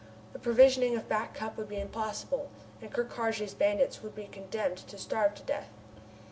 The 0.33 0.39
provisioning 0.39 0.95
of 0.97 1.07
Back 1.07 1.35
Cup 1.35 1.57
would 1.57 1.69
be 1.69 1.79
impossible, 1.79 2.49
and 2.81 2.91
Ker 2.91 3.03
Karraje's 3.03 3.53
bandits 3.53 4.01
would 4.01 4.15
be 4.15 4.25
condemned 4.25 4.77
to 4.77 4.97
starve 4.97 5.35
to 5.35 5.43
death! 5.43 5.69